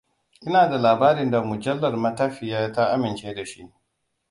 [0.47, 3.71] Ina da labarin da mujallar matafiya ta amince da shi.